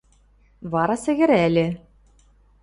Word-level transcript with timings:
Вара 0.71 0.95
сӹгӹрӓльӹ: 1.03 1.67